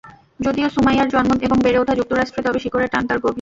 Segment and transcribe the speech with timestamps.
[0.39, 3.29] যদিও সুমাইয়ার জন্ম এবং বেড়ে ওঠা যুক্তরাষ্ট্রে, তবে শিকড়ের টান তাঁর গভীর।